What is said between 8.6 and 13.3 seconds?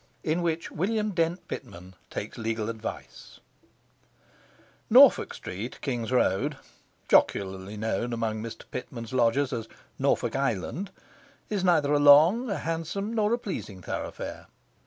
Pitman's lodgers as 'Norfolk Island' is neither a long, a handsome,